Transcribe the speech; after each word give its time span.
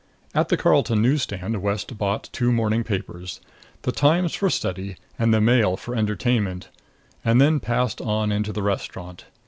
At 0.33 0.49
the 0.49 0.57
Carlton 0.57 0.99
news 1.03 1.21
stand 1.21 1.61
West 1.61 1.95
bought 1.95 2.27
two 2.33 2.51
morning 2.51 2.83
papers 2.83 3.39
the 3.83 3.91
Times 3.91 4.33
for 4.33 4.49
study 4.49 4.97
and 5.19 5.31
the 5.31 5.39
Mail 5.39 5.77
for 5.77 5.95
entertainment 5.95 6.69
and 7.23 7.39
then 7.39 7.59
passed 7.59 8.01
on 8.01 8.31
into 8.31 8.51
the 8.51 8.63
restaurant. 8.63 9.25